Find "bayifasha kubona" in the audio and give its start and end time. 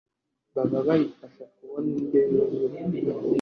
0.87-1.87